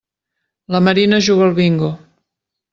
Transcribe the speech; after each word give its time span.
La 0.75 0.81
Marina 0.87 1.21
juga 1.29 1.47
al 1.51 1.55
bingo. 1.63 1.93